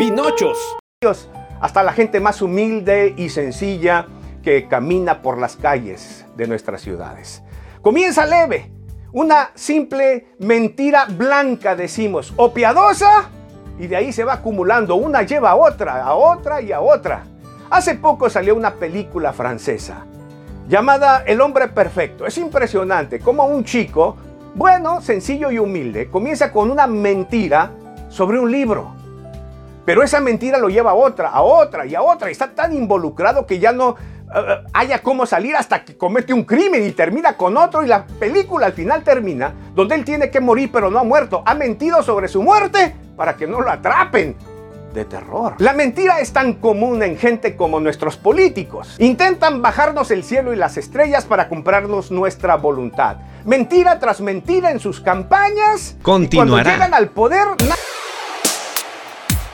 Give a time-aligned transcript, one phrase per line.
[0.00, 0.78] Pinochos.
[1.60, 4.06] Hasta la gente más humilde y sencilla
[4.42, 7.42] que camina por las calles de nuestras ciudades.
[7.82, 8.72] Comienza leve,
[9.12, 13.28] una simple mentira blanca, decimos, o piadosa,
[13.78, 17.24] y de ahí se va acumulando, una lleva a otra, a otra y a otra.
[17.68, 20.06] Hace poco salió una película francesa
[20.66, 22.24] llamada El hombre perfecto.
[22.24, 24.16] Es impresionante cómo un chico,
[24.54, 27.72] bueno, sencillo y humilde, comienza con una mentira
[28.08, 28.98] sobre un libro.
[29.84, 32.28] Pero esa mentira lo lleva a otra, a otra y a otra.
[32.28, 33.96] Y está tan involucrado que ya no
[34.34, 37.82] eh, haya cómo salir hasta que comete un crimen y termina con otro.
[37.82, 41.42] Y la película al final termina donde él tiene que morir pero no ha muerto.
[41.46, 44.36] Ha mentido sobre su muerte para que no lo atrapen
[44.92, 45.54] de terror.
[45.58, 48.96] La mentira es tan común en gente como nuestros políticos.
[48.98, 53.18] Intentan bajarnos el cielo y las estrellas para comprarnos nuestra voluntad.
[53.44, 55.96] Mentira tras mentira en sus campañas.
[56.02, 56.60] Continuará.
[56.60, 57.46] Y cuando llegan al poder...